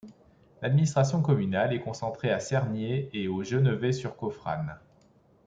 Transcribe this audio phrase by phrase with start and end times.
[0.63, 4.79] L'administration communale est concentrée à Cernier et aux Geneveys-sur-Coffrane.